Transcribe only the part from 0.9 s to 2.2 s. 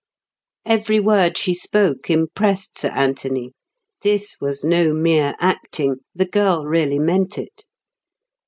word she spoke